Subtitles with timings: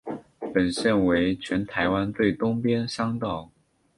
[0.51, 3.51] 本线为全台湾最东边乡道。